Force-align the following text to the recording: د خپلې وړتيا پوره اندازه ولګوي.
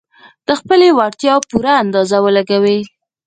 د 0.47 0.49
خپلې 0.59 0.87
وړتيا 0.97 1.35
پوره 1.49 1.73
اندازه 1.83 2.17
ولګوي. 2.25 2.79